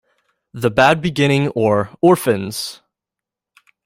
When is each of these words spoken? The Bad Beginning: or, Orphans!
The 0.51 0.71
Bad 0.71 0.99
Beginning: 0.99 1.49
or, 1.49 1.91
Orphans! 2.01 2.81